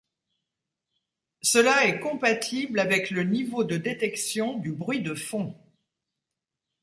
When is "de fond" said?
5.03-5.55